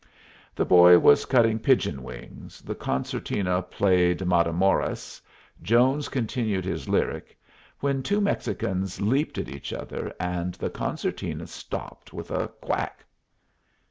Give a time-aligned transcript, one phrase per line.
[0.55, 5.21] The boy was cutting pigeon wings, the concertina played "Matamoras,"
[5.61, 7.37] Jones continued his lyric,
[7.81, 13.05] when two Mexicans leaped at each other, and the concertina stopped with a quack.